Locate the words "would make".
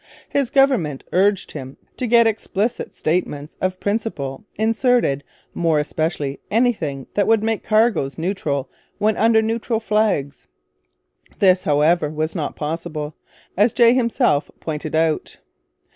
7.27-7.63